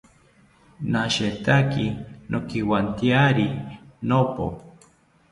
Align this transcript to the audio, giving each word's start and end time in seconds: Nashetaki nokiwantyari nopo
Nashetaki 0.91 1.85
nokiwantyari 2.29 3.47
nopo 4.07 4.45